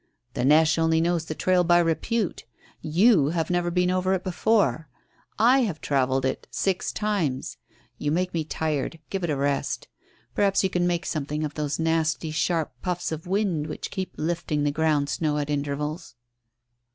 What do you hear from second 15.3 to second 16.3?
at intervals."